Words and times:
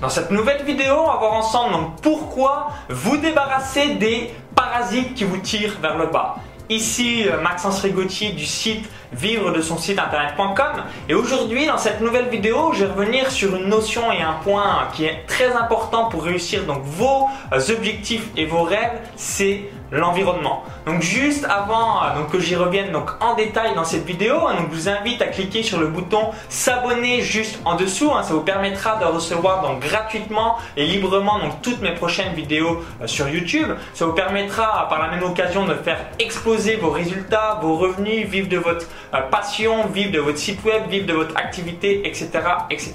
Dans 0.00 0.10
cette 0.10 0.30
nouvelle 0.30 0.62
vidéo, 0.62 0.94
on 0.98 1.06
va 1.06 1.16
voir 1.16 1.32
ensemble 1.32 1.92
pourquoi 2.02 2.68
vous 2.90 3.16
débarrasser 3.16 3.94
des 3.94 4.30
parasites 4.54 5.14
qui 5.14 5.24
vous 5.24 5.38
tirent 5.38 5.78
vers 5.80 5.96
le 5.96 6.06
bas. 6.06 6.36
Ici 6.68 7.26
euh, 7.26 7.40
Maxence 7.40 7.80
Rigotier 7.80 8.32
du 8.32 8.44
site 8.44 8.86
vivre 9.12 9.52
de 9.52 9.62
son 9.62 9.78
site 9.78 9.98
internet.com 9.98 10.82
et 11.08 11.14
aujourd'hui 11.14 11.66
dans 11.66 11.78
cette 11.78 12.00
nouvelle 12.00 12.28
vidéo 12.28 12.72
je 12.72 12.84
vais 12.84 12.92
revenir 12.92 13.30
sur 13.30 13.54
une 13.54 13.68
notion 13.68 14.10
et 14.10 14.20
un 14.20 14.32
point 14.42 14.88
qui 14.92 15.04
est 15.04 15.24
très 15.28 15.52
important 15.52 16.06
pour 16.06 16.24
réussir 16.24 16.64
donc 16.64 16.82
vos 16.82 17.28
euh, 17.52 17.60
objectifs 17.72 18.28
et 18.36 18.46
vos 18.46 18.64
rêves 18.64 18.98
c'est 19.14 19.70
l'environnement. 19.90 20.64
Donc 20.86 21.02
juste 21.02 21.44
avant 21.44 22.02
euh, 22.02 22.24
que 22.30 22.40
j'y 22.40 22.56
revienne 22.56 22.92
en 23.20 23.34
détail 23.34 23.74
dans 23.74 23.84
cette 23.84 24.04
vidéo, 24.04 24.46
hein, 24.48 24.56
je 24.58 24.74
vous 24.74 24.88
invite 24.88 25.22
à 25.22 25.26
cliquer 25.26 25.62
sur 25.62 25.78
le 25.78 25.86
bouton 25.86 26.30
s'abonner 26.48 27.22
juste 27.22 27.60
en 27.64 27.76
dessous. 27.76 28.10
Hein. 28.12 28.22
ça 28.22 28.34
vous 28.34 28.40
permettra 28.40 28.96
de 28.96 29.04
recevoir 29.04 29.62
donc 29.62 29.80
gratuitement 29.80 30.56
et 30.76 30.86
librement 30.86 31.38
donc 31.38 31.62
toutes 31.62 31.80
mes 31.80 31.92
prochaines 31.92 32.34
vidéos 32.34 32.82
euh, 33.00 33.06
sur 33.06 33.28
YouTube. 33.28 33.68
Ça 33.94 34.06
vous 34.06 34.12
permettra 34.12 34.88
par 34.88 35.00
la 35.00 35.08
même 35.08 35.22
occasion 35.22 35.66
de 35.66 35.74
faire 35.74 35.98
exploser 36.18 36.76
vos 36.76 36.90
résultats, 36.90 37.58
vos 37.62 37.76
revenus, 37.76 38.26
vivre 38.26 38.48
de 38.48 38.58
votre 38.58 38.86
euh, 39.14 39.20
passion, 39.30 39.86
vivre 39.86 40.12
de 40.12 40.20
votre 40.20 40.38
site 40.38 40.64
web, 40.64 40.88
vivre 40.88 41.06
de 41.06 41.14
votre 41.14 41.36
activité, 41.36 42.06
etc., 42.06 42.30
etc. 42.70 42.94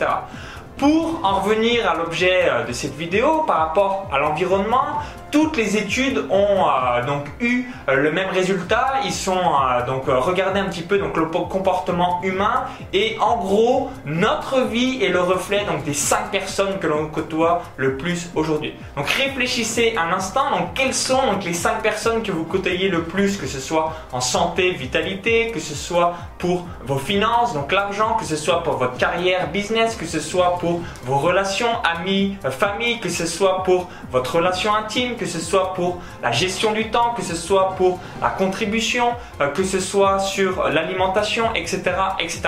Pour 0.77 1.19
en 1.23 1.41
revenir 1.41 1.87
à 1.87 1.95
l'objet 1.95 2.49
de 2.67 2.73
cette 2.73 2.95
vidéo 2.95 3.43
par 3.45 3.59
rapport 3.59 4.09
à 4.11 4.17
l'environnement, 4.17 4.99
toutes 5.31 5.57
les 5.57 5.77
études 5.77 6.25
ont 6.29 6.65
euh, 6.67 7.05
donc 7.05 7.25
eu 7.39 7.65
euh, 7.89 7.95
le 7.95 8.11
même 8.11 8.29
résultat. 8.29 8.95
Ils 9.05 9.13
sont 9.13 9.37
euh, 9.37 9.85
donc 9.85 10.03
regardé 10.07 10.59
un 10.59 10.65
petit 10.65 10.81
peu 10.81 10.97
donc 10.97 11.15
le 11.17 11.25
comportement 11.25 12.21
humain 12.23 12.65
et 12.93 13.17
en 13.19 13.37
gros 13.37 13.89
notre 14.05 14.61
vie 14.61 15.03
est 15.03 15.09
le 15.09 15.21
reflet 15.21 15.63
donc 15.65 15.83
des 15.83 15.93
cinq 15.93 16.31
personnes 16.31 16.77
que 16.79 16.87
l'on 16.87 17.07
côtoie 17.07 17.63
le 17.77 17.97
plus 17.97 18.29
aujourd'hui. 18.35 18.73
Donc 18.95 19.09
réfléchissez 19.09 19.95
un 19.97 20.13
instant 20.13 20.51
donc 20.51 20.73
quelles 20.75 20.93
sont 20.93 21.39
les 21.43 21.53
cinq 21.53 21.81
personnes 21.81 22.21
que 22.21 22.31
vous 22.31 22.43
côtoyez 22.43 22.89
le 22.89 23.03
plus 23.03 23.37
que 23.37 23.47
ce 23.47 23.59
soit 23.59 23.93
en 24.11 24.21
santé, 24.21 24.71
vitalité, 24.71 25.51
que 25.51 25.59
ce 25.59 25.75
soit 25.75 26.15
pour 26.37 26.67
vos 26.83 26.97
finances 26.97 27.53
donc 27.53 27.71
l'argent, 27.71 28.17
que 28.19 28.25
ce 28.25 28.35
soit 28.35 28.63
pour 28.63 28.75
votre 28.75 28.97
carrière, 28.97 29.49
business, 29.51 29.95
que 29.95 30.05
ce 30.05 30.19
soit 30.19 30.57
pour 30.59 30.81
vos 31.05 31.17
relations, 31.17 31.69
amis, 31.83 32.37
famille, 32.49 32.99
que 32.99 33.09
ce 33.09 33.25
soit 33.25 33.63
pour 33.63 33.89
votre 34.11 34.35
relation 34.35 34.73
intime 34.75 35.15
que 35.21 35.27
ce 35.27 35.39
soit 35.39 35.75
pour 35.75 36.01
la 36.23 36.31
gestion 36.31 36.71
du 36.73 36.89
temps, 36.89 37.13
que 37.15 37.21
ce 37.21 37.35
soit 37.35 37.75
pour 37.77 37.99
la 38.23 38.29
contribution, 38.29 39.09
euh, 39.39 39.49
que 39.49 39.63
ce 39.63 39.79
soit 39.79 40.17
sur 40.17 40.67
l'alimentation, 40.67 41.53
etc., 41.53 41.81
etc. 42.19 42.41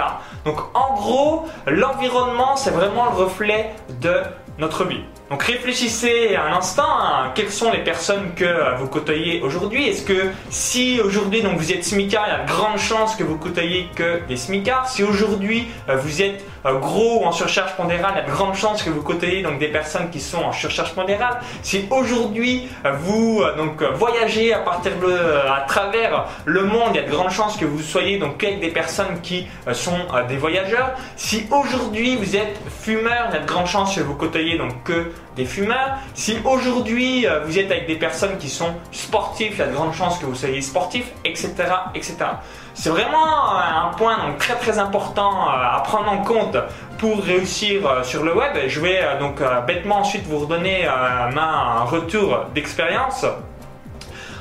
Donc 0.44 0.58
en 0.74 0.96
gros, 0.96 1.46
l'environnement, 1.68 2.56
c'est 2.56 2.72
vraiment 2.72 3.06
le 3.12 3.16
reflet 3.26 3.76
de 4.02 4.16
notre 4.58 4.86
vie. 4.86 5.04
Donc 5.30 5.44
réfléchissez 5.44 6.36
un 6.36 6.54
instant 6.58 6.84
à 6.84 7.32
quelles 7.34 7.52
sont 7.52 7.72
les 7.72 7.80
personnes 7.80 8.34
que 8.36 8.44
euh, 8.44 8.76
vous 8.76 8.88
côtoyez 8.88 9.42
aujourd'hui. 9.42 9.88
Est-ce 9.88 10.04
que 10.04 10.32
si 10.50 11.00
aujourd'hui 11.04 11.42
donc 11.42 11.58
vous 11.58 11.72
êtes 11.72 11.86
smicard, 11.86 12.26
il 12.28 12.32
y 12.32 12.36
a 12.36 12.44
de 12.44 12.48
grandes 12.50 12.78
chances 12.78 13.16
que 13.16 13.24
vous 13.24 13.38
côtoyez 13.38 13.88
que 13.96 14.22
des 14.28 14.36
smicards. 14.36 14.90
Si 14.90 15.02
aujourd'hui 15.02 15.68
euh, 15.90 15.96
vous 15.96 16.22
êtes 16.22 16.46
euh, 16.66 16.78
gros 16.78 17.22
ou 17.22 17.26
en 17.26 17.32
surcharge 17.32 17.76
pondérale, 17.76 18.12
il 18.16 18.20
y 18.20 18.22
a 18.22 18.26
de 18.26 18.32
grandes 18.32 18.56
chances 18.56 18.84
que 18.84 18.90
vous 18.90 19.02
côtoyez 19.02 19.42
donc 19.42 19.60
des 19.60 19.70
personnes 19.70 20.10
qui 20.10 20.20
sont 20.20 20.44
en 20.44 20.52
surcharge 20.52 20.94
pondérale. 20.94 21.40
Si 21.62 21.86
aujourd'hui 21.90 22.68
vous 23.02 23.44
donc 23.58 23.82
voyagez 23.82 24.54
à 24.54 24.60
partir 24.60 24.92
de, 24.98 25.14
à 25.14 25.62
travers 25.68 26.26
le 26.46 26.64
monde, 26.64 26.90
il 26.94 26.98
y 26.98 27.00
a 27.00 27.04
de 27.04 27.12
grandes 27.12 27.32
chances 27.32 27.58
que 27.58 27.66
vous 27.66 27.82
soyez 27.82 28.18
donc 28.20 28.44
avec 28.44 28.60
des 28.60 28.70
personnes 28.70 29.22
qui 29.22 29.48
sont 29.72 30.00
des 30.28 30.38
voyageurs. 30.38 30.92
Si 31.16 31.46
aujourd'hui 31.50 32.18
vous 32.18 32.36
êtes 32.36 32.60
fumeur, 32.82 33.28
il 33.30 33.36
y 33.36 33.38
a 33.38 33.42
de 33.42 33.48
grandes 33.48 33.68
chances 33.68 33.96
que 33.96 34.02
vous 34.02 34.16
côtoyez 34.16 34.58
donc 34.58 34.84
que 34.84 35.13
des 35.36 35.46
fumeurs. 35.46 35.98
Si 36.14 36.38
aujourd'hui 36.46 37.28
euh, 37.28 37.42
vous 37.46 37.58
êtes 37.58 37.72
avec 37.72 37.88
des 37.88 37.96
personnes 37.96 38.38
qui 38.38 38.50
sont 38.50 38.74
sportifs, 38.92 39.54
il 39.54 39.60
y 39.60 39.62
a 39.62 39.68
de 39.68 39.74
grandes 39.74 39.94
chances 39.94 40.20
que 40.20 40.26
vous 40.26 40.36
soyez 40.36 40.62
sportif, 40.62 41.12
etc. 41.26 41.54
etc. 41.96 42.16
C'est 42.74 42.90
vraiment 42.90 43.56
un 43.56 43.94
point 43.98 44.18
donc, 44.18 44.38
très 44.38 44.56
très 44.56 44.80
important 44.80 45.32
euh, 45.32 45.78
à 45.78 45.82
prendre 45.84 46.12
en 46.12 46.24
compte 46.24 46.58
pour 46.98 47.22
réussir 47.22 47.88
euh, 47.88 48.04
sur 48.04 48.24
le 48.24 48.36
web. 48.36 48.54
Je 48.68 48.80
vais 48.80 49.02
donc 49.20 49.42
bêtement 49.68 50.00
ensuite 50.00 50.26
vous 50.26 50.40
redonner 50.40 50.86
un 50.86 51.84
retour 51.84 52.46
d'expérience. 52.54 53.26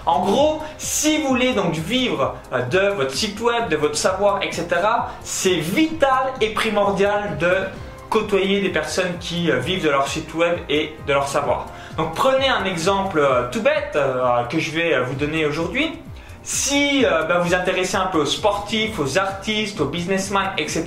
En 0.05 0.25
gros, 0.25 0.61
si 0.79 1.23
vous 1.23 1.29
voulez 1.29 1.53
donc 1.53 1.75
vivre 1.75 2.35
de 2.71 2.89
votre 2.97 3.13
site 3.13 3.41
web, 3.41 3.69
de 3.69 3.77
votre 3.77 3.97
savoir, 3.97 4.43
etc., 4.43 4.67
c'est 5.23 5.55
vital 5.55 6.33
et 6.41 6.51
primordial 6.51 7.39
de 7.39 7.53
côtoyer 8.13 8.61
des 8.61 8.69
personnes 8.69 9.17
qui 9.21 9.51
euh, 9.51 9.59
vivent 9.59 9.83
de 9.83 9.89
leur 9.89 10.07
site 10.07 10.35
web 10.35 10.59
et 10.69 10.95
de 11.07 11.13
leur 11.15 11.27
savoir. 11.27 11.69
Donc 11.97 12.15
prenez 12.15 12.47
un 12.47 12.65
exemple 12.67 13.19
euh, 13.19 13.51
tout 13.51 13.63
bête 13.63 13.97
euh, 13.97 14.45
que 14.45 14.59
je 14.59 14.71
vais 14.71 15.01
vous 15.01 15.15
donner 15.15 15.47
aujourd'hui. 15.47 15.99
Si 16.45 17.03
ben, 17.03 17.39
vous 17.39 17.55
intéressez 17.55 17.97
un 17.97 18.07
peu 18.07 18.19
aux 18.19 18.27
sportifs, 18.27 18.99
aux 18.99 19.19
artistes, 19.19 19.81
aux 19.81 19.87
businessmen, 19.87 20.51
etc., 20.59 20.85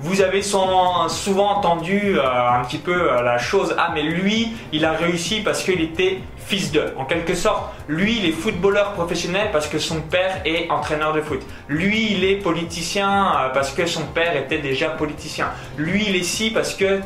vous 0.00 0.20
avez 0.20 0.42
souvent 0.42 1.08
entendu 1.36 2.18
un 2.20 2.62
petit 2.64 2.78
peu 2.78 3.06
la 3.22 3.38
chose, 3.38 3.74
ah 3.78 3.90
mais 3.94 4.02
lui, 4.02 4.52
il 4.72 4.84
a 4.84 4.92
réussi 4.92 5.40
parce 5.40 5.62
qu'il 5.62 5.80
était 5.80 6.20
fils 6.50 6.72
de. 6.72 6.92
En 6.96 7.04
quelque 7.04 7.34
sorte, 7.34 7.72
lui, 7.88 8.18
il 8.18 8.26
est 8.26 8.32
footballeur 8.32 8.92
professionnel 8.92 9.50
parce 9.52 9.68
que 9.68 9.78
son 9.78 10.00
père 10.00 10.42
est 10.44 10.68
entraîneur 10.68 11.12
de 11.12 11.20
foot. 11.20 11.40
Lui, 11.68 12.12
il 12.12 12.24
est 12.24 12.36
politicien 12.36 13.10
euh, 13.10 13.48
parce 13.54 13.70
que 13.72 13.86
son 13.86 14.02
père 14.06 14.36
était 14.36 14.58
déjà 14.58 14.88
politicien. 14.90 15.46
Lui, 15.76 16.04
il 16.08 16.16
est 16.16 16.24
ci 16.24 16.50
parce 16.50 16.74
que... 16.74 17.00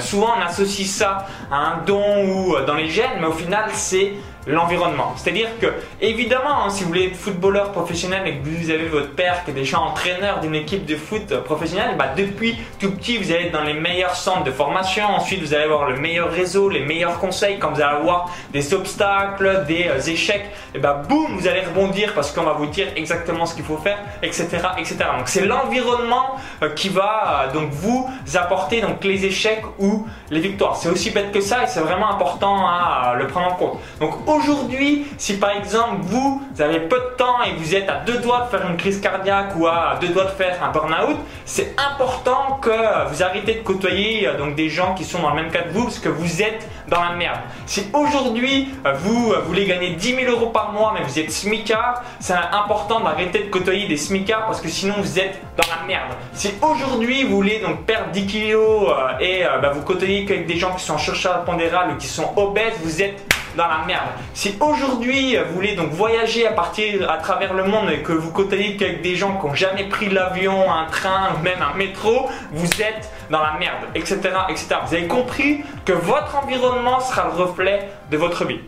Souvent, 0.00 0.34
on 0.38 0.42
associe 0.44 0.86
ça 0.86 1.26
à 1.50 1.56
un 1.56 1.84
don 1.86 2.26
ou 2.26 2.56
euh, 2.56 2.66
dans 2.66 2.74
les 2.74 2.90
gènes, 2.90 3.18
mais 3.20 3.26
au 3.26 3.32
final, 3.32 3.70
c'est 3.72 4.12
l'environnement. 4.46 5.12
C'est-à-dire 5.16 5.48
que, 5.60 5.66
évidemment, 6.00 6.64
hein, 6.64 6.70
si 6.70 6.82
vous 6.82 6.88
voulez 6.90 7.06
être 7.06 7.16
footballeur 7.16 7.72
professionnel 7.72 8.26
et 8.26 8.36
que 8.38 8.48
vous 8.48 8.70
avez 8.70 8.86
votre 8.86 9.14
père 9.14 9.44
qui 9.44 9.50
est 9.50 9.54
déjà 9.54 9.80
entraîneur 9.80 10.40
d'une 10.40 10.54
équipe 10.54 10.86
de 10.86 10.96
foot 10.96 11.34
professionnelle, 11.44 11.96
bah, 11.98 12.08
depuis 12.16 12.56
tout 12.78 12.92
petit, 12.92 13.18
vous 13.18 13.32
allez 13.32 13.46
être 13.46 13.52
dans 13.52 13.64
les 13.64 13.74
meilleurs 13.74 14.14
centres 14.14 14.44
de 14.44 14.50
formation. 14.50 15.04
Ensuite, 15.06 15.40
vous 15.40 15.54
allez 15.54 15.64
avoir 15.64 15.88
le 15.88 15.96
meilleur 15.96 16.30
réseau, 16.30 16.68
les 16.68 16.80
meilleurs 16.80 17.18
conseils. 17.18 17.58
Quand 17.58 17.72
vous 17.72 17.80
allez 17.80 17.96
avoir 17.96 18.30
des 18.52 18.74
obstacles, 18.74 19.64
des 19.66 19.88
euh, 19.88 20.00
échecs, 20.00 20.46
et 20.74 20.78
bah, 20.78 21.02
boum, 21.08 21.36
vous 21.38 21.46
allez 21.48 21.62
rebondir 21.62 22.14
parce 22.14 22.32
qu'on 22.32 22.44
va 22.44 22.52
vous 22.52 22.66
dire 22.66 22.88
exactement 22.96 23.46
ce 23.46 23.54
qu'il 23.54 23.64
faut 23.64 23.78
faire, 23.78 23.98
etc., 24.22 24.46
etc. 24.78 24.96
Donc, 25.16 25.28
c'est 25.28 25.44
l'environnement 25.44 26.36
euh, 26.62 26.70
qui 26.70 26.88
va 26.88 27.46
euh, 27.48 27.52
donc 27.52 27.70
vous 27.70 28.08
apporter 28.34 28.80
donc 28.80 29.02
les 29.04 29.24
échecs 29.24 29.64
ou 29.78 30.06
les 30.30 30.40
victoires. 30.40 30.76
C'est 30.76 30.88
aussi 30.88 31.10
bête 31.10 31.32
que 31.32 31.40
ça 31.40 31.64
et 31.64 31.66
c'est 31.66 31.80
vraiment 31.80 32.10
important 32.10 32.66
à 32.66 33.14
le 33.18 33.26
prendre 33.26 33.52
en 33.52 33.54
compte. 33.54 33.80
Donc, 34.00 34.24
aujourd'hui, 34.36 35.06
si 35.18 35.38
par 35.38 35.50
exemple 35.50 36.02
vous, 36.02 36.42
avez 36.58 36.80
peu 36.80 36.96
de 36.96 37.16
temps 37.16 37.42
et 37.44 37.54
vous 37.58 37.74
êtes 37.74 37.88
à 37.88 38.00
deux 38.06 38.18
doigts 38.18 38.48
de 38.50 38.56
faire 38.56 38.68
une 38.68 38.76
crise 38.76 39.00
cardiaque 39.00 39.56
ou 39.56 39.66
à 39.66 39.98
deux 40.00 40.08
doigts 40.08 40.24
de 40.24 40.30
faire 40.30 40.62
un 40.62 40.70
burn-out, 40.70 41.16
c'est 41.44 41.74
important 41.78 42.58
que 42.60 43.08
vous 43.08 43.22
arrêtez 43.22 43.54
de 43.54 43.60
côtoyer 43.60 44.26
euh, 44.26 44.36
donc 44.36 44.54
des 44.54 44.68
gens 44.68 44.94
qui 44.94 45.04
sont 45.04 45.20
dans 45.20 45.30
le 45.30 45.42
même 45.42 45.50
cas 45.50 45.62
que 45.62 45.70
vous 45.70 45.84
parce 45.84 45.98
que 45.98 46.08
vous 46.08 46.42
êtes 46.42 46.68
dans 46.88 47.02
la 47.02 47.12
merde. 47.12 47.40
Si 47.66 47.86
aujourd'hui 47.92 48.68
euh, 48.84 48.92
vous 48.92 49.32
euh, 49.32 49.40
voulez 49.46 49.66
gagner 49.66 49.90
10 49.90 50.16
000 50.16 50.30
euros 50.30 50.50
par 50.50 50.72
mois 50.72 50.92
mais 50.94 51.04
vous 51.04 51.18
êtes 51.18 51.30
smicard, 51.30 52.02
c'est 52.20 52.34
important 52.34 53.00
d'arrêter 53.00 53.44
de 53.44 53.50
côtoyer 53.50 53.88
des 53.88 53.96
smicards 53.96 54.46
parce 54.46 54.60
que 54.60 54.68
sinon 54.68 54.94
vous 54.98 55.18
êtes 55.18 55.40
dans 55.56 55.68
la 55.68 55.86
merde. 55.86 56.12
Si 56.32 56.52
aujourd'hui 56.62 57.24
vous 57.24 57.36
voulez 57.36 57.60
donc 57.60 57.84
perdre 57.84 58.10
10 58.12 58.26
kilos 58.26 58.90
et 59.20 59.44
bah, 59.62 59.70
vous 59.74 59.82
côtoyez 59.82 60.24
qu'avec 60.24 60.46
des 60.46 60.56
gens 60.56 60.74
qui 60.74 60.84
sont 60.84 60.94
en 60.94 60.98
surcharge 60.98 61.44
pondérale 61.44 61.92
ou 61.92 61.96
qui 61.96 62.06
sont 62.06 62.32
obèses, 62.36 62.74
vous 62.82 63.02
êtes 63.02 63.35
dans 63.56 63.68
la 63.68 63.84
merde. 63.86 64.08
Si 64.34 64.56
aujourd'hui 64.60 65.36
vous 65.36 65.54
voulez 65.54 65.74
donc 65.74 65.90
voyager 65.90 66.46
à 66.46 66.52
partir 66.52 67.10
à 67.10 67.18
travers 67.18 67.54
le 67.54 67.64
monde 67.64 67.90
et 67.90 68.02
que 68.02 68.12
vous 68.12 68.30
côtoyez 68.30 68.76
qu'avec 68.76 69.02
des 69.02 69.16
gens 69.16 69.38
qui 69.38 69.46
n'ont 69.46 69.54
jamais 69.54 69.84
pris 69.84 70.08
l'avion, 70.08 70.70
un 70.70 70.84
train, 70.86 71.30
même 71.42 71.60
un 71.62 71.76
métro, 71.76 72.28
vous 72.52 72.82
êtes 72.82 73.10
dans 73.30 73.42
la 73.42 73.54
merde, 73.58 73.84
etc., 73.94 74.18
etc. 74.48 74.76
Vous 74.86 74.94
avez 74.94 75.06
compris 75.06 75.64
que 75.84 75.92
votre 75.92 76.36
environnement 76.36 77.00
sera 77.00 77.24
le 77.24 77.42
reflet 77.42 77.88
de 78.10 78.16
votre 78.16 78.44
vie. 78.44 78.60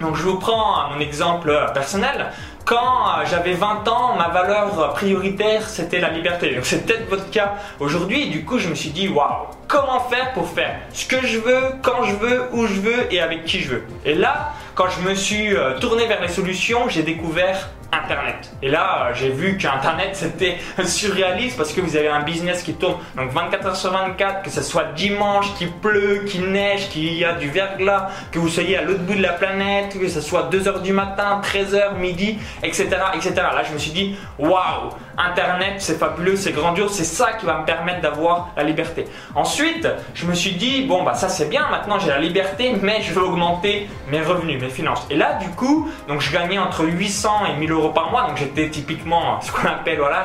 Donc 0.00 0.16
je 0.16 0.22
vous 0.22 0.38
prends 0.38 0.88
mon 0.90 1.00
exemple 1.00 1.52
personnel. 1.74 2.30
Quand 2.70 2.76
euh, 3.18 3.24
j'avais 3.28 3.54
20 3.54 3.88
ans, 3.88 4.14
ma 4.16 4.28
valeur 4.28 4.92
prioritaire 4.94 5.68
c'était 5.68 5.98
la 5.98 6.10
liberté. 6.10 6.54
Donc 6.54 6.64
c'est 6.64 6.86
peut-être 6.86 7.10
votre 7.10 7.28
cas 7.28 7.54
aujourd'hui. 7.80 8.28
Du 8.28 8.44
coup, 8.44 8.60
je 8.60 8.68
me 8.68 8.76
suis 8.76 8.90
dit 8.90 9.08
waouh, 9.08 9.48
comment 9.66 9.98
faire 9.98 10.32
pour 10.34 10.48
faire 10.48 10.78
ce 10.92 11.04
que 11.04 11.26
je 11.26 11.40
veux, 11.40 11.62
quand 11.82 12.04
je 12.04 12.14
veux, 12.14 12.42
où 12.52 12.68
je 12.68 12.80
veux 12.80 13.12
et 13.12 13.20
avec 13.20 13.44
qui 13.44 13.58
je 13.58 13.70
veux? 13.70 13.82
Et 14.04 14.14
là, 14.14 14.52
quand 14.76 14.88
je 14.88 15.00
me 15.00 15.16
suis 15.16 15.52
euh, 15.52 15.80
tourné 15.80 16.06
vers 16.06 16.22
les 16.22 16.28
solutions, 16.28 16.88
j'ai 16.88 17.02
découvert 17.02 17.70
Internet. 17.92 18.52
Et 18.62 18.68
là, 18.68 19.08
euh, 19.08 19.14
j'ai 19.14 19.30
vu 19.30 19.56
qu'Internet 19.56 20.10
c'était 20.12 20.58
surréaliste 20.84 21.56
parce 21.56 21.72
que 21.72 21.80
vous 21.80 21.96
avez 21.96 22.08
un 22.08 22.22
business 22.22 22.62
qui 22.62 22.74
tourne 22.74 22.96
donc 23.16 23.30
24 23.32 23.66
heures 23.66 23.76
sur 23.76 23.92
24, 23.92 24.42
que 24.42 24.50
ce 24.50 24.62
soit 24.62 24.92
dimanche, 24.94 25.52
qu'il 25.54 25.72
pleut, 25.72 26.24
qu'il 26.26 26.50
neige, 26.50 26.88
qu'il 26.88 27.12
y 27.14 27.24
a 27.24 27.34
du 27.34 27.50
verglas, 27.50 28.10
que 28.30 28.38
vous 28.38 28.48
soyez 28.48 28.76
à 28.76 28.82
l'autre 28.82 29.02
bout 29.02 29.14
de 29.14 29.22
la 29.22 29.32
planète, 29.32 29.98
que 29.98 30.08
ce 30.08 30.20
soit 30.20 30.44
2 30.44 30.68
heures 30.68 30.82
du 30.82 30.92
matin, 30.92 31.40
13 31.42 31.74
heures, 31.74 31.94
midi, 31.94 32.38
etc., 32.62 32.88
etc. 33.14 33.32
Là, 33.36 33.62
je 33.66 33.72
me 33.72 33.78
suis 33.78 33.92
dit, 33.92 34.16
waouh, 34.38 34.90
Internet, 35.18 35.74
c'est 35.78 35.98
fabuleux, 35.98 36.36
c'est 36.36 36.52
grandiose, 36.52 36.92
c'est 36.92 37.04
ça 37.04 37.32
qui 37.32 37.46
va 37.46 37.58
me 37.58 37.64
permettre 37.64 38.00
d'avoir 38.00 38.50
la 38.56 38.62
liberté. 38.62 39.06
Ensuite, 39.34 39.88
je 40.14 40.26
me 40.26 40.34
suis 40.34 40.52
dit, 40.52 40.82
bon, 40.86 41.02
bah 41.02 41.14
ça 41.14 41.28
c'est 41.28 41.48
bien, 41.48 41.68
maintenant 41.70 41.98
j'ai 41.98 42.08
la 42.08 42.18
liberté, 42.18 42.72
mais 42.80 43.02
je 43.02 43.12
veux 43.12 43.22
augmenter 43.22 43.88
mes 44.10 44.20
revenus, 44.20 44.60
mes 44.60 44.70
finances. 44.70 45.06
Et 45.10 45.16
là, 45.16 45.34
du 45.34 45.48
coup, 45.50 45.88
donc 46.08 46.20
je 46.20 46.32
gagnais 46.32 46.58
entre 46.58 46.84
800 46.84 47.30
et 47.52 47.58
1000 47.58 47.72
euros 47.72 47.90
par 47.90 48.10
mois, 48.10 48.26
donc 48.26 48.36
j'étais 48.36 48.68
typiquement 48.68 49.40
ce 49.40 49.52
qu'on 49.52 49.68
appelle, 49.68 49.98
voilà, 49.98 50.22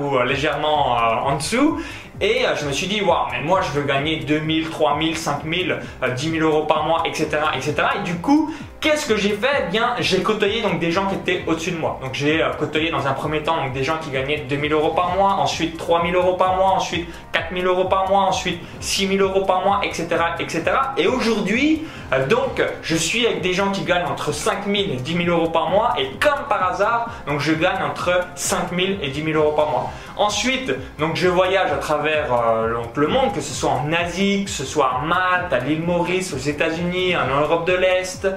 ou 0.00 0.16
euh, 0.16 0.24
légèrement 0.24 0.96
euh, 0.96 1.28
en 1.28 1.36
dessous. 1.36 1.80
Et 2.20 2.44
euh, 2.44 2.54
je 2.54 2.66
me 2.66 2.72
suis 2.72 2.86
dit, 2.86 3.00
waouh, 3.00 3.28
mais 3.32 3.40
moi 3.42 3.60
je 3.62 3.70
veux 3.78 3.86
gagner 3.86 4.16
2000, 4.16 4.68
3000, 4.68 5.16
5000, 5.16 5.78
10 6.14 6.30
000 6.30 6.46
euros 6.46 6.66
par 6.66 6.84
mois, 6.84 7.02
etc. 7.06 7.28
etc. 7.54 7.74
Et 7.98 8.02
du 8.02 8.16
coup, 8.16 8.54
qu'est-ce 8.80 9.06
que 9.06 9.16
j'ai 9.16 9.30
fait? 9.30 9.64
Eh 9.66 9.70
Bien, 9.70 9.94
j'ai 10.00 10.22
côtoyé 10.22 10.62
donc 10.62 10.80
des 10.80 10.90
gens 10.90 11.06
qui 11.06 11.14
étaient 11.16 11.44
au-dessus 11.46 11.72
de 11.72 11.76
moi. 11.76 11.98
Donc 12.02 12.14
j'ai 12.14 12.42
euh, 12.42 12.50
côtoyé 12.58 12.90
dans 12.90 13.06
un 13.06 13.12
premier 13.12 13.42
temps 13.42 13.56
des 13.72 13.84
gens 13.84 13.98
qui 13.98 14.10
gagnaient 14.10 14.44
2000 14.48 14.72
euros 14.72 14.92
par 14.92 15.14
mois, 15.14 15.34
ensuite 15.34 15.76
3000 15.76 16.14
euros 16.14 16.34
par 16.34 16.56
mois, 16.56 16.70
ensuite 16.70 17.08
4000 17.32 17.66
euros 17.66 17.84
par 17.84 18.08
mois, 18.08 18.22
ensuite 18.22 18.60
6000 18.80 19.20
euros 19.20 19.44
par 19.44 19.64
mois, 19.64 19.80
etc. 19.84 20.08
etc. 20.38 20.62
Et 20.96 21.06
aujourd'hui, 21.06 21.82
donc, 22.28 22.62
je 22.82 22.96
suis 22.96 23.26
avec 23.26 23.40
des 23.40 23.52
gens 23.52 23.70
qui 23.70 23.82
gagnent 23.82 24.06
entre 24.06 24.32
5000 24.32 24.90
et 24.90 24.96
10 24.96 25.24
000 25.24 25.28
euros 25.28 25.50
par 25.50 25.70
mois 25.70 25.94
et 25.98 26.10
comme 26.18 26.46
par 26.48 26.72
hasard, 26.72 27.10
donc 27.26 27.40
je 27.40 27.52
gagne 27.52 27.82
entre 27.82 28.20
5000 28.34 28.98
et 29.02 29.08
10 29.08 29.24
000 29.24 29.38
euros 29.38 29.52
par 29.52 29.70
mois. 29.70 29.90
Ensuite, 30.16 30.70
donc 30.98 31.16
je 31.16 31.28
voyage 31.28 31.72
à 31.72 31.76
travers 31.76 32.32
euh, 32.34 32.82
le 32.94 33.06
monde, 33.06 33.32
que 33.32 33.40
ce 33.40 33.54
soit 33.54 33.70
en 33.70 33.90
Asie, 33.92 34.44
que 34.44 34.50
ce 34.50 34.64
soit 34.64 34.90
à 34.96 35.06
Malte, 35.06 35.52
à 35.52 35.60
l'île 35.60 35.82
Maurice, 35.82 36.34
aux 36.34 36.38
États-Unis, 36.38 37.16
en 37.16 37.40
Europe 37.40 37.66
de 37.66 37.72
l'Est, 37.72 38.28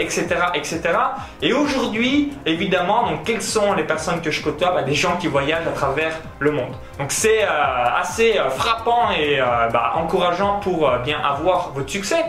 etc., 0.00 0.26
euh, 0.30 0.54
etc. 0.54 0.80
Et 1.40 1.52
aujourd'hui, 1.52 2.32
évidemment, 2.44 3.08
donc 3.08 3.24
quelles 3.24 3.42
sont 3.42 3.74
les 3.74 3.84
personnes 3.84 4.20
que 4.20 4.30
je 4.30 4.42
côtoie? 4.42 4.72
Bah, 4.72 4.82
Des 4.82 4.94
gens 4.94 5.16
qui 5.16 5.28
voyagent 5.28 5.68
à 5.68 5.72
travers 5.72 6.18
le 6.40 6.50
monde. 6.50 6.74
Donc 6.98 7.12
c'est 7.12 7.44
euh, 7.44 8.00
assez 8.00 8.40
frappant 8.56 9.10
et 9.16 9.38
bah, 9.38 9.92
encourageant 9.96 10.60
pour 10.60 10.90
bien 11.04 11.20
avoir 11.20 11.72
votre 11.72 11.90
succès. 11.90 12.24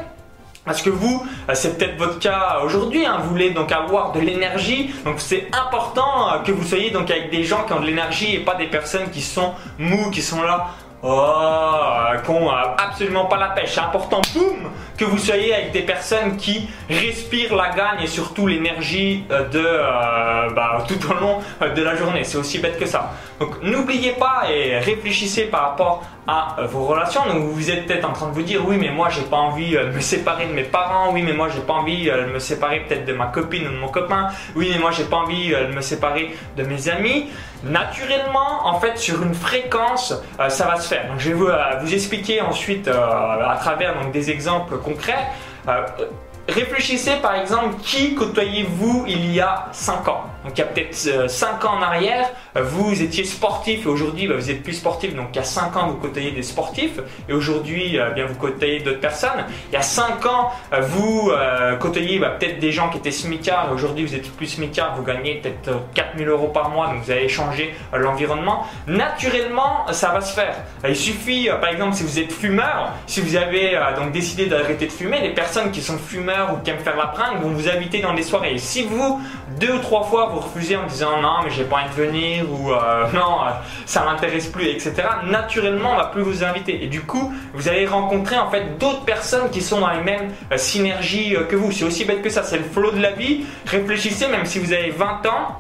Parce 0.70 0.84
que 0.84 0.92
vous, 0.92 1.26
euh, 1.50 1.54
c'est 1.56 1.80
peut-être 1.80 1.98
votre 1.98 2.20
cas 2.20 2.60
aujourd'hui, 2.64 3.04
hein, 3.04 3.18
vous 3.24 3.30
voulez 3.32 3.50
donc 3.50 3.72
avoir 3.72 4.12
de 4.12 4.20
l'énergie, 4.20 4.94
donc 5.04 5.16
c'est 5.18 5.48
important 5.52 6.32
euh, 6.32 6.40
que 6.46 6.52
vous 6.52 6.64
soyez 6.64 6.92
donc 6.92 7.10
avec 7.10 7.32
des 7.32 7.44
gens 7.44 7.64
qui 7.64 7.74
ont 7.74 7.80
de 7.80 7.88
l'énergie 7.88 8.36
et 8.36 8.40
pas 8.42 8.54
des 8.54 8.68
personnes 8.68 9.10
qui 9.10 9.24
sont 9.24 9.56
mous, 9.80 10.12
qui 10.12 10.22
sont 10.22 10.44
là, 10.44 10.68
oh, 11.02 12.22
qui 12.24 12.32
n'ont 12.32 12.52
absolument 12.52 13.26
pas 13.26 13.38
la 13.38 13.48
pêche. 13.48 13.72
C'est 13.74 13.80
important, 13.80 14.22
boum, 14.36 14.70
que 15.00 15.06
vous 15.06 15.18
soyez 15.18 15.54
avec 15.54 15.72
des 15.72 15.82
personnes 15.82 16.36
qui 16.36 16.70
respirent 16.90 17.56
la 17.56 17.70
gagne 17.70 18.04
et 18.04 18.08
surtout 18.08 18.48
l'énergie 18.48 19.24
euh, 19.32 19.48
de 19.48 20.54
bah, 20.54 20.84
tout 20.88 21.00
au 21.10 21.14
long 21.14 21.40
de 21.62 21.82
la 21.82 21.96
journée. 21.96 22.24
C'est 22.24 22.38
aussi 22.38 22.60
bête 22.60 22.78
que 22.78 22.86
ça. 22.86 23.14
Donc 23.40 23.62
n'oubliez 23.64 24.12
pas 24.12 24.44
et 24.52 24.78
réfléchissez 24.80 25.46
par 25.46 25.62
rapport 25.62 26.04
à 26.30 26.56
vos 26.68 26.86
relations. 26.86 27.22
Donc 27.26 27.44
vous 27.44 27.72
êtes 27.72 27.86
peut-être 27.86 28.08
en 28.08 28.14
train 28.14 28.28
de 28.28 28.34
vous 28.34 28.44
dire 28.44 28.62
oui 28.68 28.78
mais 28.80 28.92
moi 28.92 29.10
j'ai 29.10 29.24
pas 29.24 29.38
envie 29.38 29.76
euh, 29.76 29.86
de 29.86 29.96
me 29.96 30.00
séparer 30.00 30.46
de 30.46 30.54
mes 30.54 30.64
parents, 30.64 31.12
oui 31.12 31.24
mais 31.24 31.34
moi 31.34 31.48
j'ai 31.54 31.62
pas 31.62 31.74
envie 31.74 32.10
euh, 32.10 32.28
de 32.28 32.32
me 32.32 32.40
séparer 32.40 32.82
peut-être 32.82 33.06
de 33.06 33.14
ma 33.14 33.28
copine 33.28 33.68
ou 33.68 33.72
de 33.72 33.78
mon 33.78 33.88
copain, 33.88 34.28
oui 34.56 34.70
mais 34.74 34.80
moi 34.80 34.92
j'ai 34.92 35.06
pas 35.06 35.18
envie 35.18 35.54
euh, 35.54 35.70
de 35.70 35.74
me 35.74 35.82
séparer 35.82 36.36
de 36.58 36.64
mes 36.64 36.90
amis. 36.90 37.30
Naturellement, 37.62 38.68
en 38.68 38.80
fait, 38.80 38.98
sur 38.98 39.22
une 39.22 39.34
fréquence, 39.34 40.14
ça 40.48 40.66
va 40.66 40.78
se 40.78 40.88
faire. 40.88 41.10
Donc, 41.10 41.20
je 41.20 41.28
vais 41.28 41.36
vous, 41.36 41.50
vous 41.82 41.94
expliquer 41.94 42.40
ensuite 42.40 42.88
à 42.88 43.58
travers 43.60 44.02
donc, 44.02 44.14
des 44.14 44.32
exemples 44.32 44.78
concrets. 44.96 46.29
Réfléchissez 46.50 47.18
par 47.22 47.36
exemple 47.36 47.76
qui 47.84 48.16
côtoyez-vous 48.16 49.06
il 49.08 49.34
y 49.34 49.40
a 49.40 49.68
5 49.72 50.08
ans? 50.08 50.24
Donc 50.44 50.58
il 50.58 50.60
y 50.60 50.64
a 50.64 50.68
peut-être 50.68 50.96
5 51.30 51.64
euh, 51.64 51.68
ans 51.68 51.78
en 51.78 51.82
arrière, 51.82 52.28
vous 52.56 53.04
étiez 53.04 53.24
sportif 53.26 53.86
et 53.86 53.90
aujourd'hui 53.90 54.28
bah, 54.28 54.36
vous 54.36 54.50
êtes 54.50 54.64
plus 54.64 54.74
sportif. 54.74 55.14
Donc 55.16 55.28
il 55.34 55.36
y 55.36 55.40
a 55.40 55.44
5 55.44 55.76
ans 55.78 55.90
vous 55.90 55.98
côtoyez 55.98 56.32
des 56.32 56.44
sportifs 56.44 57.00
et 57.28 57.34
aujourd'hui 57.34 58.00
euh, 58.00 58.10
bien 58.12 58.26
vous 58.26 58.36
côtoyez 58.36 58.80
d'autres 58.80 59.00
personnes. 59.00 59.46
Il 59.70 59.74
y 59.74 59.78
a 59.78 59.82
5 59.82 60.26
ans 60.26 60.52
euh, 60.74 60.80
vous 60.82 61.32
côtoyez 61.80 62.20
bah, 62.20 62.36
peut-être 62.40 62.60
des 62.60 62.72
gens 62.72 62.90
qui 62.90 62.98
étaient 62.98 63.12
smicards 63.12 63.70
et 63.70 63.74
aujourd'hui 63.74 64.06
vous 64.06 64.16
êtes 64.16 64.32
plus 64.32 64.48
smicard, 64.48 64.96
vous 64.96 65.04
gagnez 65.04 65.36
peut-être 65.36 65.72
4000 65.94 66.28
euros 66.28 66.48
par 66.48 66.70
mois 66.70 66.88
donc 66.88 67.04
vous 67.04 67.12
allez 67.12 67.30
changer 67.30 67.76
l'environnement. 67.94 68.66
Naturellement 68.88 69.86
ça 69.92 70.10
va 70.10 70.22
se 70.22 70.34
faire. 70.34 70.56
Il 70.88 70.96
suffit 70.96 71.50
par 71.62 71.70
exemple 71.70 71.96
si 71.96 72.04
vous 72.04 72.18
êtes 72.18 72.32
fumeur, 72.32 72.94
si 73.06 73.22
vous 73.22 73.36
avez 73.36 73.80
donc 73.98 74.12
décidé 74.12 74.48
d'arrêter 74.48 74.88
de 74.88 74.92
fumer, 74.92 75.20
les 75.22 75.34
personnes 75.34 75.72
qui 75.72 75.82
sont 75.82 75.98
fumeurs 75.98 76.39
ou 76.54 76.58
qui 76.64 76.70
aiment 76.72 76.80
faire 76.80 76.96
la 76.96 77.08
pringue 77.08 77.42
vont 77.42 77.50
vous 77.50 77.68
inviter 77.68 78.02
dans 78.02 78.14
des 78.14 78.24
soirées. 78.24 78.58
si 78.58 78.84
vous, 78.84 79.22
deux 79.60 79.74
ou 79.74 79.80
trois 79.80 80.04
fois, 80.04 80.30
vous 80.34 80.40
refusez 80.40 80.76
en 80.76 80.86
disant 80.86 81.22
non, 81.22 81.38
mais 81.44 81.50
j'ai 81.50 81.64
pas 81.64 81.78
envie 81.78 81.96
de 81.96 82.02
venir 82.02 82.46
ou 82.52 82.72
euh, 82.72 83.06
non, 83.14 83.44
euh, 83.44 83.52
ça 83.86 84.04
m'intéresse 84.04 84.48
plus, 84.48 84.68
etc., 84.68 84.94
naturellement, 85.26 85.94
on 85.94 85.98
va 85.98 86.06
plus 86.06 86.22
vous 86.22 86.44
inviter. 86.44 86.84
Et 86.84 86.88
du 86.88 87.02
coup, 87.02 87.34
vous 87.54 87.68
allez 87.68 87.86
rencontrer 87.86 88.38
en 88.38 88.50
fait 88.50 88.78
d'autres 88.78 89.04
personnes 89.06 89.50
qui 89.50 89.62
sont 89.62 89.80
dans 89.80 89.92
les 89.92 90.02
mêmes 90.02 90.32
euh, 90.52 90.58
synergies 90.58 91.36
que 91.50 91.56
vous. 91.56 91.72
C'est 91.72 91.86
aussi 91.86 92.06
bête 92.06 92.22
que 92.22 92.30
ça, 92.30 92.44
c'est 92.44 92.58
le 92.58 92.64
flow 92.64 92.92
de 92.92 93.02
la 93.02 93.12
vie. 93.12 93.46
Réfléchissez, 93.66 94.28
même 94.28 94.46
si 94.46 94.60
vous 94.60 94.74
avez 94.74 94.92
20 94.92 95.26
ans, 95.28 95.60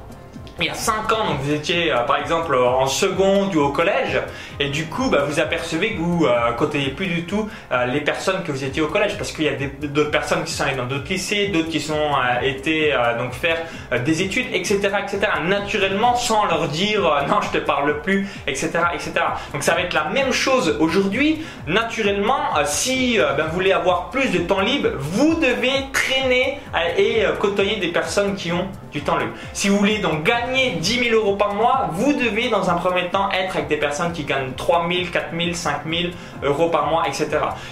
il 0.66 0.68
y 0.68 0.70
a 0.70 0.74
5 0.74 1.12
ans, 1.14 1.26
donc 1.30 1.40
vous 1.42 1.54
étiez 1.54 1.92
euh, 1.92 2.00
par 2.04 2.18
exemple 2.18 2.56
en 2.56 2.88
seconde 2.88 3.56
ou 3.56 3.62
au 3.62 3.70
collège, 3.70 4.22
et 4.60 4.70
du 4.70 4.86
coup 4.86 5.10
bah, 5.10 5.24
vous 5.28 5.40
apercevez 5.40 5.94
que 5.94 6.00
vous 6.00 6.26
euh, 6.26 6.52
côtoyez 6.54 6.90
plus 6.90 7.08
du 7.08 7.26
tout 7.26 7.50
euh, 7.72 7.86
les 7.86 8.02
personnes 8.02 8.44
que 8.44 8.52
vous 8.52 8.64
étiez 8.64 8.82
au 8.82 8.88
collège, 8.88 9.18
parce 9.18 9.32
qu'il 9.32 9.46
y 9.46 9.50
a 9.50 9.54
d'autres 9.54 10.12
personnes 10.12 10.44
qui 10.44 10.52
sont 10.52 10.64
allées 10.64 10.76
dans 10.76 10.86
d'autres 10.86 11.10
lycées, 11.10 11.48
d'autres 11.48 11.70
qui 11.70 11.80
sont 11.80 11.96
été 12.42 12.94
donc 13.18 13.34
faire 13.34 13.58
des 14.04 14.22
études, 14.22 14.48
etc., 14.52 14.80
etc. 15.02 15.20
Naturellement, 15.46 16.16
sans 16.16 16.46
leur 16.46 16.68
dire 16.68 17.02
non, 17.28 17.42
je 17.42 17.58
te 17.58 17.64
parle 17.64 18.02
plus, 18.02 18.28
etc., 18.48 18.72
etc. 18.94 19.12
Donc 19.54 19.64
ça 19.64 19.74
va 19.74 19.82
être 19.82 19.94
la 19.94 20.06
même 20.06 20.32
chose 20.32 20.78
aujourd'hui. 20.80 21.44
Naturellement, 21.68 22.56
si 22.66 23.18
ben, 23.18 23.46
vous 23.48 23.54
voulez 23.54 23.72
avoir 23.72 24.10
plus 24.10 24.30
de 24.32 24.40
temps 24.40 24.62
libre, 24.62 24.90
vous 24.98 25.36
devez 25.36 25.86
traîner 25.94 26.60
et 26.98 27.24
côtoyer 27.40 27.78
des 27.78 27.90
personnes 27.90 28.36
qui 28.36 28.52
ont 28.52 28.68
du 28.92 29.02
temps 29.02 29.18
libre. 29.18 29.34
Si 29.54 29.70
vous 29.70 29.78
voulez 29.78 30.00
donc 30.00 30.24
gagner 30.24 30.49
10 30.54 31.10
000 31.10 31.16
euros 31.16 31.36
par 31.36 31.54
mois, 31.54 31.90
vous 31.94 32.14
devez 32.14 32.50
dans 32.50 32.70
un 32.70 32.76
premier 32.76 33.08
temps 33.08 33.30
être 33.32 33.56
avec 33.56 33.68
des 33.68 33.78
personnes 33.78 34.12
qui 34.12 34.24
gagnent 34.24 34.52
3 34.56 34.88
000, 34.90 35.06
4 35.12 35.26
000, 35.38 35.54
5 35.54 35.82
000 35.90 36.14
euros 36.44 36.70
par 36.70 36.88
mois, 36.88 37.08
etc. 37.08 37.28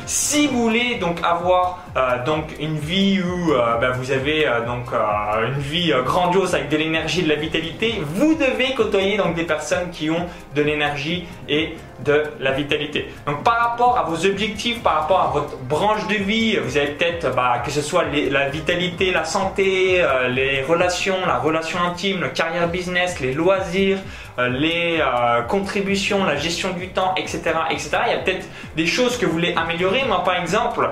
Si 0.05 0.47
vous 0.47 0.63
voulez 0.63 0.95
donc 0.95 1.19
avoir 1.23 1.85
euh, 1.95 2.23
donc 2.23 2.55
une 2.59 2.77
vie 2.77 3.21
où 3.21 3.53
euh, 3.53 3.77
ben, 3.79 3.91
vous 3.91 4.11
avez 4.11 4.47
euh, 4.47 4.65
donc 4.65 4.85
une 4.91 5.59
vie 5.59 5.93
grandiose 6.05 6.55
avec 6.55 6.69
de 6.69 6.77
l'énergie, 6.77 7.23
de 7.23 7.29
la 7.29 7.35
vitalité, 7.35 8.01
vous 8.15 8.35
devez 8.35 8.73
côtoyer 8.75 9.17
donc 9.17 9.35
des 9.35 9.43
personnes 9.43 9.89
qui 9.91 10.09
ont 10.09 10.25
de 10.55 10.61
l'énergie 10.61 11.25
et 11.47 11.75
de 11.99 12.23
la 12.39 12.51
vitalité. 12.51 13.09
Donc 13.25 13.43
par 13.43 13.57
rapport 13.57 13.97
à 13.97 14.03
vos 14.03 14.25
objectifs, 14.25 14.81
par 14.81 15.01
rapport 15.01 15.21
à 15.21 15.27
votre 15.27 15.57
branche 15.57 16.07
de 16.07 16.15
vie, 16.15 16.57
vous 16.57 16.77
avez 16.77 16.87
peut-être 16.87 17.35
bah, 17.35 17.61
que 17.65 17.71
ce 17.71 17.81
soit 17.81 18.05
la 18.29 18.49
vitalité, 18.49 19.11
la 19.11 19.25
santé, 19.25 20.01
euh, 20.01 20.27
les 20.27 20.61
relations, 20.63 21.17
la 21.25 21.37
relation 21.37 21.79
intime, 21.81 22.21
le 22.21 22.29
carrière 22.29 22.67
business, 22.67 23.19
les 23.19 23.33
loisirs, 23.33 23.97
euh, 24.37 24.49
les 24.49 24.99
euh, 24.99 25.41
contributions, 25.43 26.23
la 26.23 26.35
gestion 26.35 26.71
du 26.73 26.89
temps, 26.89 27.15
etc., 27.17 27.41
etc. 27.71 27.89
Il 28.07 28.11
y 28.11 28.15
a 28.15 28.19
peut-être 28.19 28.47
des 28.75 28.85
choses 28.85 29.17
que 29.17 29.25
vous 29.25 29.33
voulez 29.33 29.53
améliorer. 29.55 30.03
Moi 30.05 30.23
par 30.23 30.35
exemple, 30.35 30.89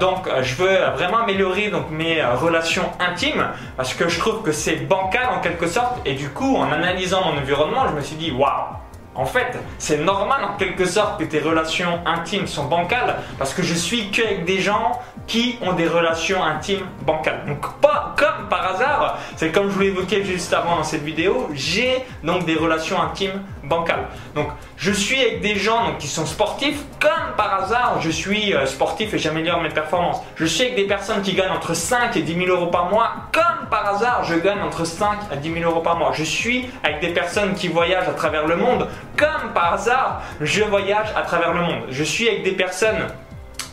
donc 0.00 0.28
je 0.42 0.54
veux 0.56 0.76
vraiment 0.94 1.18
améliorer 1.18 1.68
donc 1.68 1.90
mes 1.90 2.22
relations 2.22 2.90
intimes 2.98 3.46
parce 3.76 3.94
que 3.94 4.08
je 4.08 4.18
trouve 4.18 4.42
que 4.42 4.52
c'est 4.52 4.76
bancal 4.86 5.28
en 5.30 5.40
quelque 5.40 5.66
sorte 5.66 5.98
et 6.04 6.14
du 6.14 6.28
coup 6.30 6.56
en 6.56 6.70
analysant 6.72 7.24
mon 7.24 7.38
environnement, 7.38 7.88
je 7.88 7.94
me 7.94 8.00
suis 8.00 8.16
dit 8.16 8.30
waouh 8.30 8.89
en 9.14 9.24
fait, 9.24 9.58
c'est 9.78 9.98
normal 9.98 10.44
en 10.44 10.56
quelque 10.56 10.84
sorte 10.84 11.18
que 11.18 11.24
tes 11.24 11.40
relations 11.40 12.00
intimes 12.06 12.46
sont 12.46 12.66
bancales 12.66 13.16
parce 13.38 13.52
que 13.52 13.62
je 13.62 13.74
suis 13.74 14.10
qu'avec 14.10 14.44
des 14.44 14.60
gens 14.60 15.00
qui 15.30 15.56
ont 15.62 15.74
des 15.74 15.86
relations 15.86 16.42
intimes 16.42 16.84
bancales. 17.06 17.44
Donc 17.46 17.60
pas 17.80 18.16
comme 18.16 18.48
par 18.48 18.74
hasard, 18.74 19.18
c'est 19.36 19.52
comme 19.52 19.68
je 19.70 19.74
vous 19.74 19.80
l'évoquais 19.80 20.24
juste 20.24 20.52
avant 20.52 20.74
dans 20.74 20.82
cette 20.82 21.04
vidéo, 21.04 21.48
j'ai 21.54 22.04
donc 22.24 22.46
des 22.46 22.56
relations 22.56 23.00
intimes 23.00 23.40
bancales. 23.62 24.08
Donc 24.34 24.48
je 24.76 24.90
suis 24.90 25.20
avec 25.20 25.40
des 25.40 25.54
gens 25.54 25.94
qui 26.00 26.08
sont 26.08 26.26
sportifs, 26.26 26.82
comme 26.98 27.36
par 27.36 27.62
hasard 27.62 28.00
je 28.00 28.10
suis 28.10 28.52
euh, 28.52 28.66
sportif 28.66 29.14
et 29.14 29.18
j'améliore 29.18 29.62
mes 29.62 29.68
performances. 29.68 30.20
Je 30.34 30.46
suis 30.46 30.64
avec 30.64 30.74
des 30.74 30.88
personnes 30.88 31.22
qui 31.22 31.34
gagnent 31.34 31.52
entre 31.52 31.74
5 31.74 32.16
et 32.16 32.22
10 32.22 32.34
000 32.34 32.46
euros 32.48 32.66
par 32.66 32.90
mois, 32.90 33.12
comme 33.30 33.68
par 33.70 33.86
hasard 33.86 34.24
je 34.24 34.34
gagne 34.34 34.60
entre 34.60 34.84
5 34.84 35.10
à 35.30 35.36
10 35.36 35.52
000 35.52 35.70
euros 35.70 35.80
par 35.80 35.96
mois. 35.96 36.10
Je 36.12 36.24
suis 36.24 36.68
avec 36.82 37.00
des 37.00 37.10
personnes 37.10 37.54
qui 37.54 37.68
voyagent 37.68 38.08
à 38.08 38.14
travers 38.14 38.48
le 38.48 38.56
monde, 38.56 38.88
comme 39.16 39.52
par 39.54 39.74
hasard 39.74 40.22
je 40.40 40.64
voyage 40.64 41.06
à 41.14 41.22
travers 41.22 41.52
le 41.52 41.60
monde. 41.60 41.82
Je 41.88 42.02
suis 42.02 42.28
avec 42.28 42.42
des 42.42 42.52
personnes 42.52 43.06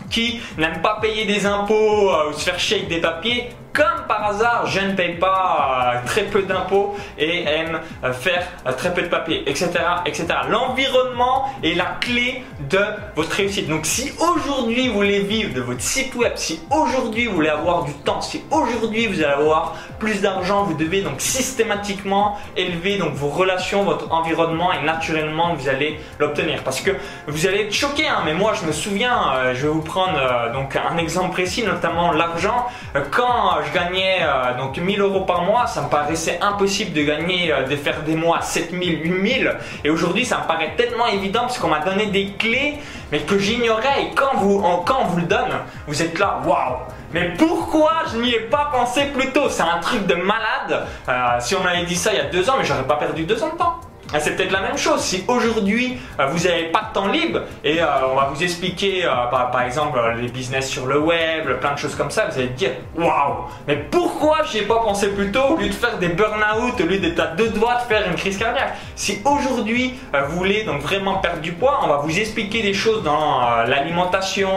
qui 0.09 0.39
n'aiment 0.57 0.81
pas 0.81 0.99
payer 1.01 1.25
des 1.25 1.45
impôts 1.45 2.11
euh, 2.11 2.29
ou 2.29 2.33
se 2.33 2.43
faire 2.43 2.59
chier 2.59 2.77
avec 2.77 2.89
des 2.89 3.01
papiers, 3.01 3.49
comme 3.77 4.07
par 4.07 4.25
hasard, 4.29 4.65
je 4.65 4.79
ne 4.79 4.93
paye 4.93 5.13
pas 5.17 5.93
euh, 5.93 6.07
très 6.07 6.23
peu 6.23 6.41
d'impôts 6.41 6.95
et 7.15 7.43
aime 7.43 7.79
euh, 8.03 8.11
faire 8.11 8.47
euh, 8.65 8.71
très 8.71 8.91
peu 8.91 9.03
de 9.03 9.07
papier, 9.07 9.43
etc. 9.47 9.69
etc. 10.03 10.25
L'environnement 10.49 11.51
est 11.63 11.75
la 11.75 11.97
clé 12.01 12.43
de 12.71 12.79
votre 13.15 13.33
réussite. 13.33 13.69
Donc 13.69 13.85
si 13.85 14.11
aujourd'hui 14.19 14.87
vous 14.87 14.95
voulez 14.95 15.19
vivre 15.19 15.53
de 15.53 15.61
votre 15.61 15.81
site 15.81 16.15
web, 16.15 16.31
si 16.35 16.59
aujourd'hui 16.71 17.27
vous 17.27 17.35
voulez 17.35 17.49
avoir 17.49 17.83
du 17.83 17.93
temps, 17.93 18.19
si 18.19 18.43
aujourd'hui 18.49 19.05
vous 19.05 19.21
allez 19.21 19.33
avoir 19.33 19.75
plus 19.99 20.21
d'argent, 20.21 20.63
vous 20.63 20.73
devez 20.73 21.03
donc 21.03 21.21
systématiquement 21.21 22.39
élever 22.55 22.97
donc 22.97 23.13
vos 23.13 23.29
relations, 23.29 23.83
votre 23.83 24.11
environnement 24.11 24.73
et 24.73 24.83
naturellement 24.83 25.53
vous 25.53 25.69
allez 25.69 25.99
l'obtenir. 26.17 26.63
Parce 26.63 26.81
que 26.81 26.91
vous 27.27 27.45
allez 27.45 27.61
être 27.65 27.73
choqué, 27.73 28.07
hein, 28.07 28.21
mais 28.25 28.33
moi 28.33 28.53
je 28.59 28.65
me 28.65 28.71
souviens, 28.71 29.53
je 29.53 29.67
vais 29.67 29.71
vous 29.71 29.81
prendre 29.81 30.19
donc 30.53 30.75
un 30.75 30.97
exemple 30.97 31.31
précis, 31.31 31.63
notamment 31.63 32.11
l'argent. 32.11 32.65
quand 33.11 33.61
je 33.67 33.73
gagnais 33.73 34.19
donc 34.57 34.77
1000 34.77 35.01
euros 35.01 35.21
par 35.21 35.43
mois, 35.43 35.67
ça 35.67 35.81
me 35.81 35.89
paraissait 35.89 36.39
impossible 36.41 36.93
de 36.93 37.01
gagner, 37.03 37.53
de 37.69 37.75
faire 37.75 38.01
des 38.03 38.15
mois 38.15 38.41
7000, 38.41 39.01
8000. 39.03 39.55
Et 39.83 39.89
aujourd'hui, 39.89 40.25
ça 40.25 40.39
me 40.39 40.47
paraît 40.47 40.73
tellement 40.75 41.07
évident 41.07 41.41
parce 41.41 41.57
qu'on 41.57 41.69
m'a 41.69 41.79
donné 41.79 42.07
des 42.07 42.33
clés, 42.37 42.75
mais 43.11 43.19
que 43.19 43.37
j'ignorais. 43.37 44.03
Et 44.03 44.15
quand 44.15 44.37
vous, 44.37 44.61
quand 44.85 44.99
on 45.01 45.05
vous 45.05 45.17
le 45.17 45.25
donne, 45.25 45.51
vous 45.87 46.01
êtes 46.01 46.17
là, 46.19 46.41
waouh! 46.45 46.77
Mais 47.13 47.33
pourquoi 47.37 48.03
je 48.11 48.17
n'y 48.17 48.33
ai 48.33 48.41
pas 48.41 48.69
pensé 48.71 49.05
plus 49.05 49.31
tôt? 49.31 49.49
C'est 49.49 49.63
un 49.63 49.79
truc 49.79 50.05
de 50.07 50.15
malade. 50.15 50.85
Euh, 51.07 51.37
si 51.39 51.55
on 51.55 51.63
m'avait 51.63 51.85
dit 51.85 51.95
ça 51.95 52.11
il 52.11 52.17
y 52.17 52.21
a 52.21 52.25
deux 52.25 52.49
ans, 52.49 52.55
mais 52.57 52.65
j'aurais 52.65 52.83
pas 52.83 52.97
perdu 52.97 53.23
deux 53.23 53.41
ans 53.43 53.53
de 53.53 53.57
temps. 53.57 53.79
Ah, 54.13 54.21
c'est 54.21 54.37
peut-être 54.37 54.53
la 54.53 54.61
même 54.61 54.77
chose. 54.77 55.01
Si 55.01 55.25
aujourd'hui 55.27 55.97
euh, 56.17 56.27
vous 56.27 56.47
n'avez 56.47 56.71
pas 56.71 56.89
de 56.89 56.93
temps 56.93 57.07
libre 57.07 57.41
et 57.61 57.81
euh, 57.81 57.85
on 58.09 58.15
va 58.15 58.31
vous 58.33 58.41
expliquer 58.41 59.03
euh, 59.03 59.09
par, 59.29 59.61
exemple 59.61 59.99
les 60.21 60.29
business 60.29 60.69
sur 60.69 60.85
le 60.85 60.97
web, 60.97 61.59
plein 61.59 61.73
de 61.73 61.77
choses 61.77 61.93
comme 61.93 62.09
ça, 62.09 62.27
vous 62.27 62.39
allez 62.39 62.49
dire 62.49 62.71
waouh, 62.95 63.47
mais 63.67 63.75
pourquoi 63.75 64.37
j'y 64.49 64.59
ai 64.59 64.61
pas 64.61 64.79
pensé 64.79 65.09
plus 65.09 65.29
tôt 65.31 65.41
au 65.49 65.57
lieu 65.57 65.67
de 65.67 65.73
faire 65.73 65.97
des 65.97 66.07
burn-out, 66.07 66.79
au 66.79 66.85
lieu 66.85 66.99
d'être 66.99 67.19
à 67.19 67.27
deux 67.27 67.49
doigts 67.49 67.75
de 67.75 67.93
faire 67.93 68.07
une 68.07 68.15
crise 68.15 68.37
cardiaque? 68.37 68.77
Si 68.95 69.19
aujourd'hui 69.25 69.95
vous 70.13 70.37
voulez 70.37 70.63
donc 70.63 70.81
vraiment 70.81 71.15
perdre 71.15 71.41
du 71.41 71.51
poids, 71.51 71.81
on 71.83 71.87
va 71.87 71.97
vous 71.97 72.17
expliquer 72.17 72.61
des 72.61 72.73
choses 72.73 73.03
dans 73.03 73.41
l'alimentation, 73.67 74.49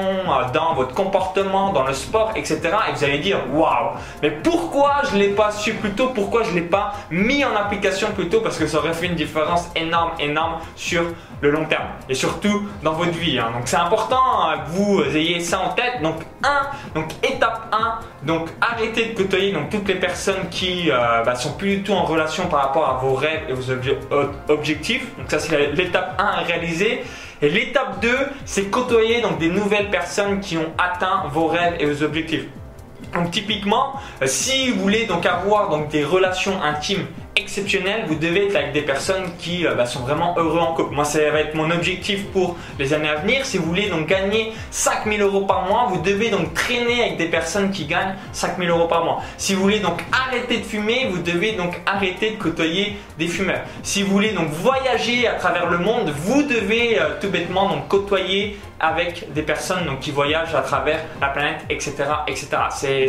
dans 0.54 0.75
votre 0.75 0.95
comportement, 0.95 1.73
dans 1.73 1.85
le 1.85 1.95
sport, 1.95 2.33
etc. 2.37 2.61
Et 2.88 2.92
vous 2.95 3.04
allez 3.04 3.19
dire 3.19 3.38
waouh, 3.52 3.97
mais 4.23 4.30
pourquoi 4.30 5.02
je 5.11 5.19
l'ai 5.19 5.30
pas 5.30 5.50
su 5.50 5.75
plus 5.75 5.90
tôt? 5.90 6.12
Pourquoi 6.14 6.45
je 6.45 6.52
l'ai 6.52 6.61
pas 6.61 6.95
mis 7.11 7.45
en 7.45 7.57
application 7.57 8.12
plus 8.14 8.28
tôt? 8.28 8.40
Parce 8.40 8.57
que 8.57 8.69
ça 8.69 8.78
aurait 8.78 8.92
fait 8.92 9.07
une 9.07 9.16
différence 9.16 9.39
énorme, 9.76 10.11
énorme 10.18 10.54
sur 10.76 11.02
le 11.40 11.50
long 11.50 11.64
terme 11.64 11.87
et 12.09 12.14
surtout 12.14 12.68
dans 12.82 12.92
votre 12.92 13.12
vie. 13.12 13.38
Hein. 13.38 13.50
Donc 13.52 13.62
c'est 13.66 13.76
important 13.76 14.23
hein, 14.42 14.59
que 14.59 14.70
vous 14.70 15.02
ayez 15.16 15.40
ça 15.40 15.61
en 15.61 15.70
tête. 15.70 16.02
Donc 16.02 16.16
1, 16.42 16.94
donc 16.94 17.12
étape 17.23 17.73
1, 17.73 18.26
donc 18.26 18.49
arrêtez 18.61 19.06
de 19.06 19.16
côtoyer 19.16 19.52
donc 19.52 19.70
toutes 19.70 19.88
les 19.88 19.94
personnes 19.94 20.49
qui 20.50 20.90
euh, 20.90 21.23
bah, 21.25 21.35
sont 21.35 21.52
plus 21.52 21.78
du 21.78 21.82
tout 21.82 21.92
en 21.92 22.04
relation 22.04 22.47
par 22.47 22.61
rapport 22.61 22.88
à 22.88 22.94
vos 22.94 23.14
rêves 23.14 23.42
et 23.49 23.52
vos 23.52 23.70
objectifs. 24.49 25.16
Donc 25.16 25.30
ça 25.30 25.38
c'est 25.38 25.73
l'étape 25.73 26.14
1 26.18 26.25
à 26.25 26.40
réaliser. 26.40 27.04
Et 27.42 27.49
l'étape 27.49 28.00
2, 28.02 28.09
c'est 28.44 28.66
côtoyer 28.66 29.23
donc 29.23 29.38
des 29.38 29.49
nouvelles 29.49 29.88
personnes 29.88 30.40
qui 30.40 30.59
ont 30.59 30.73
atteint 30.76 31.25
vos 31.32 31.47
rêves 31.47 31.76
et 31.80 31.87
vos 31.87 32.02
objectifs. 32.02 32.44
Donc 33.14 33.30
typiquement, 33.30 33.94
euh, 34.23 34.26
si 34.26 34.70
vous 34.70 34.80
voulez 34.80 35.06
donc 35.06 35.26
avoir 35.26 35.70
donc 35.70 35.88
des 35.88 36.04
relations 36.04 36.62
intimes 36.62 37.06
exceptionnel, 37.37 38.04
vous 38.06 38.16
devez 38.16 38.46
être 38.46 38.56
avec 38.56 38.72
des 38.72 38.82
personnes 38.82 39.25
qui 39.38 39.66
euh, 39.66 39.75
bah, 39.75 39.87
sont 39.87 40.00
vraiment 40.00 40.34
heureux 40.37 40.58
en 40.58 40.75
couple. 40.75 40.94
Moi, 40.94 41.04
ça 41.04 41.18
va 41.30 41.40
être 41.40 41.54
mon 41.54 41.70
objectif 41.70 42.26
pour 42.26 42.56
les 42.78 42.92
années 42.92 43.08
à 43.08 43.16
venir. 43.16 43.46
Si 43.46 43.58
vous 43.58 43.64
voulez 43.64 43.88
donc 43.88 44.06
gagner 44.06 44.52
5000 44.70 45.20
euros 45.22 45.42
par 45.42 45.66
mois, 45.66 45.87
vous 45.90 46.00
devez 46.00 46.30
donc 46.30 46.54
traîner 46.54 47.02
avec 47.02 47.16
des 47.16 47.26
personnes 47.26 47.70
qui 47.70 47.87
gagnent 47.87 48.14
5000 48.32 48.68
euros 48.70 48.88
par 48.88 49.04
mois. 49.04 49.22
Si 49.37 49.54
vous 49.54 49.62
voulez 49.62 49.80
donc 49.80 50.02
arrêter 50.12 50.58
de 50.58 50.64
fumer, 50.64 51.08
vous 51.10 51.18
devez 51.18 51.52
donc 51.52 51.80
arrêter 51.87 52.30
de 52.30 52.37
côtoyer 52.37 52.96
des 53.18 53.28
fumeurs. 53.28 53.62
Si 53.82 54.02
vous 54.02 54.10
voulez 54.10 54.32
donc 54.32 54.49
voyager 54.50 55.26
à 55.26 55.34
travers 55.34 55.70
le 55.70 55.78
monde, 55.78 56.12
vous 56.25 56.42
devez 56.42 56.99
euh, 56.99 57.20
tout 57.20 57.28
bêtement 57.28 57.68
donc 57.68 57.88
côtoyer 57.88 58.58
avec 58.80 59.32
des 59.32 59.42
personnes 59.42 59.84
donc, 59.87 60.00
qui 60.00 60.10
voyagent 60.10 60.54
à 60.54 60.62
travers 60.62 61.00
la 61.20 61.28
planète, 61.28 61.60
etc. 61.68 61.96
etc. 62.26 62.49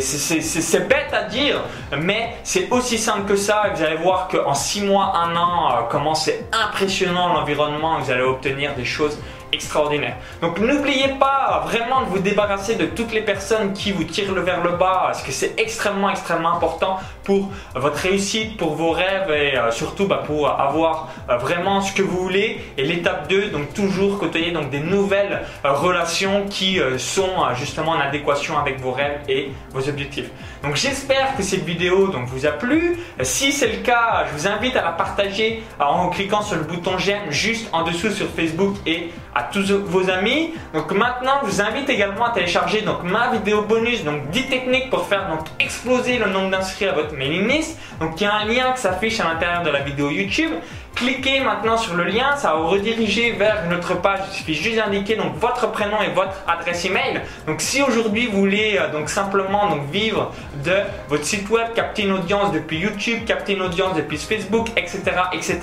C'est 0.00 0.88
bête 0.88 1.12
à 1.12 1.24
dire, 1.24 1.62
mais 1.98 2.34
c'est 2.44 2.70
aussi 2.70 2.98
simple 2.98 3.24
que 3.26 3.36
ça. 3.36 3.64
vous 3.74 3.82
allez 3.82 3.96
voir 3.96 4.28
qu'en 4.28 4.54
6 4.54 4.82
mois, 4.82 5.12
1 5.16 5.36
an, 5.36 5.70
euh, 5.70 5.80
comment 5.90 6.14
c'est 6.14 6.44
impressionnant 6.52 7.32
l'environnement, 7.32 7.98
vous 7.98 8.10
allez 8.10 8.22
obtenir 8.22 8.74
des 8.74 8.84
choses 8.84 9.18
extraordinaire. 9.52 10.16
Donc 10.40 10.58
n'oubliez 10.58 11.08
pas 11.20 11.62
vraiment 11.66 12.02
de 12.02 12.06
vous 12.06 12.18
débarrasser 12.18 12.76
de 12.76 12.86
toutes 12.86 13.12
les 13.12 13.22
personnes 13.22 13.72
qui 13.72 13.92
vous 13.92 14.04
tirent 14.04 14.32
le 14.32 14.40
vers 14.40 14.62
le 14.62 14.72
bas, 14.72 15.02
parce 15.06 15.22
que 15.22 15.32
c'est 15.32 15.58
extrêmement 15.58 16.10
extrêmement 16.10 16.54
important 16.54 16.98
pour 17.24 17.50
votre 17.74 17.98
réussite, 17.98 18.56
pour 18.56 18.74
vos 18.74 18.90
rêves 18.90 19.30
et 19.30 19.56
euh, 19.56 19.70
surtout 19.70 20.06
bah, 20.06 20.22
pour 20.26 20.48
avoir 20.48 21.08
euh, 21.28 21.36
vraiment 21.36 21.80
ce 21.80 21.92
que 21.92 22.02
vous 22.02 22.18
voulez. 22.18 22.60
Et 22.78 22.84
l'étape 22.84 23.28
2, 23.28 23.48
donc 23.48 23.74
toujours 23.74 24.18
côtoyer 24.18 24.50
donc 24.50 24.70
des 24.70 24.80
nouvelles 24.80 25.42
euh, 25.64 25.72
relations 25.72 26.46
qui 26.48 26.80
sont 26.98 27.32
justement 27.54 27.92
en 27.92 28.00
adéquation 28.00 28.58
avec 28.58 28.80
vos 28.80 28.92
rêves 28.92 29.20
et 29.28 29.50
vos 29.72 29.88
objectifs. 29.88 30.30
Donc 30.62 30.76
j'espère 30.76 31.36
que 31.36 31.42
cette 31.42 31.64
vidéo 31.64 32.08
donc 32.08 32.26
vous 32.26 32.46
a 32.46 32.50
plu. 32.50 32.98
Si 33.22 33.52
c'est 33.52 33.68
le 33.68 33.82
cas, 33.82 34.24
je 34.28 34.38
vous 34.38 34.46
invite 34.46 34.76
à 34.76 34.82
la 34.82 34.92
partager 34.92 35.62
en 35.78 36.08
cliquant 36.08 36.42
sur 36.42 36.56
le 36.56 36.62
bouton 36.62 36.92
j'aime 36.98 37.30
juste 37.30 37.68
en 37.72 37.82
dessous 37.82 38.10
sur 38.10 38.28
Facebook 38.28 38.76
et 38.86 39.10
à 39.34 39.41
tous 39.50 39.72
vos 39.72 40.10
amis. 40.10 40.54
Donc 40.74 40.92
maintenant, 40.92 41.40
je 41.42 41.50
vous 41.50 41.60
invite 41.60 41.88
également 41.88 42.26
à 42.26 42.30
télécharger 42.30 42.82
donc 42.82 43.02
ma 43.02 43.30
vidéo 43.30 43.62
bonus, 43.62 44.04
donc 44.04 44.30
10 44.30 44.48
techniques 44.48 44.90
pour 44.90 45.06
faire 45.06 45.28
donc 45.28 45.46
exploser 45.58 46.18
le 46.18 46.26
nombre 46.26 46.50
d'inscrits 46.50 46.88
à 46.88 46.92
votre 46.92 47.14
mailing 47.14 47.48
list. 47.48 47.78
Donc 48.00 48.20
il 48.20 48.24
y 48.24 48.26
a 48.26 48.34
un 48.34 48.44
lien 48.44 48.72
qui 48.72 48.80
s'affiche 48.80 49.20
à 49.20 49.24
l'intérieur 49.24 49.62
de 49.62 49.70
la 49.70 49.80
vidéo 49.80 50.10
YouTube. 50.10 50.52
Cliquez 50.94 51.40
maintenant 51.40 51.76
sur 51.76 51.94
le 51.94 52.04
lien, 52.04 52.36
ça 52.36 52.52
va 52.52 52.60
vous 52.60 52.68
rediriger 52.68 53.32
vers 53.32 53.64
notre 53.68 54.00
page. 54.00 54.20
Il 54.28 54.34
suffit 54.34 54.54
juste 54.54 54.76
d'indiquer 54.76 55.16
donc 55.16 55.36
votre 55.36 55.70
prénom 55.70 56.00
et 56.02 56.10
votre 56.10 56.34
adresse 56.46 56.84
email. 56.84 57.22
Donc 57.46 57.60
si 57.60 57.82
aujourd'hui 57.82 58.26
vous 58.26 58.38
voulez 58.38 58.78
euh, 58.78 58.92
donc 58.92 59.08
simplement 59.08 59.68
donc 59.68 59.90
vivre 59.90 60.32
de 60.64 60.74
votre 61.08 61.24
site 61.24 61.48
web, 61.48 61.68
capter 61.74 62.02
une 62.02 62.12
audience 62.12 62.52
depuis 62.52 62.78
YouTube, 62.78 63.24
capter 63.24 63.54
une 63.54 63.62
audience 63.62 63.96
depuis 63.96 64.18
Facebook, 64.18 64.68
etc., 64.76 65.00
etc. 65.32 65.58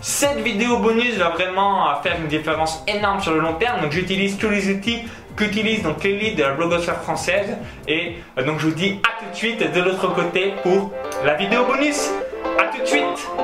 Cette 0.00 0.40
vidéo 0.40 0.78
bonus 0.78 1.16
va 1.16 1.30
vraiment 1.30 1.88
euh, 1.88 1.94
faire 2.02 2.16
une 2.20 2.28
différence 2.28 2.82
énorme 2.88 3.20
sur 3.20 3.32
le 3.32 3.40
long 3.40 3.54
terme. 3.54 3.80
Donc 3.80 3.92
j'utilise 3.92 4.36
tous 4.38 4.50
les 4.50 4.70
outils 4.70 5.02
qu'utilise 5.36 5.82
donc 5.82 6.02
l'élite 6.04 6.36
de 6.36 6.42
la 6.42 6.52
blogosphère 6.52 7.00
française 7.02 7.56
et 7.88 8.16
euh, 8.38 8.44
donc 8.44 8.58
je 8.58 8.66
vous 8.66 8.74
dis 8.74 9.00
à 9.02 9.22
tout 9.22 9.30
de 9.30 9.36
suite 9.36 9.72
de 9.72 9.80
l'autre 9.80 10.12
côté 10.14 10.54
pour 10.62 10.92
la 11.24 11.34
vidéo 11.34 11.64
bonus. 11.64 12.10
À 12.58 12.64
tout 12.64 12.82
de 12.82 12.86
suite. 12.86 13.43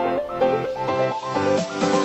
Bye. 1.10 1.99